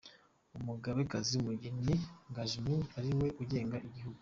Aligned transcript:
Umugabekazi 0.57 1.33
Mugeni 1.45 1.95
Gahwijima 2.33 2.75
ariwe 2.99 3.27
ugenga 3.41 3.77
igihugu. 3.87 4.19